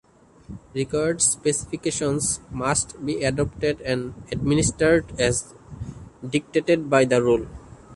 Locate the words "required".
0.73-1.21